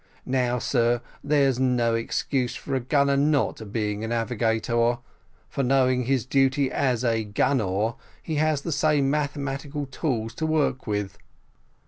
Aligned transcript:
Now, 0.25 0.57
sir, 0.57 0.99
there's 1.23 1.59
no 1.59 1.93
excuse 1.93 2.55
for 2.55 2.73
a 2.73 2.79
gunner 2.79 3.15
not 3.15 3.71
being 3.71 4.03
a 4.03 4.07
navigator; 4.07 4.97
for 5.47 5.61
knowing 5.63 6.05
his 6.05 6.25
duty 6.25 6.71
as 6.71 7.03
a 7.05 7.23
gunner, 7.23 7.93
he 8.23 8.37
has 8.37 8.61
the 8.63 8.71
same 8.71 9.11
mathematical 9.11 9.85
tools 9.85 10.33
to 10.33 10.47
work 10.47 10.87
with." 10.87 11.19